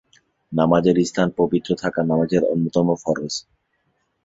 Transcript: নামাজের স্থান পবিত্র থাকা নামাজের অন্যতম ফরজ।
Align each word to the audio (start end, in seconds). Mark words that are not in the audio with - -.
নামাজের 0.51 0.97
স্থান 1.03 1.27
পবিত্র 1.39 1.69
থাকা 1.75 1.99
নামাজের 2.03 2.43
অন্যতম 2.45 2.87
ফরজ। 3.03 3.33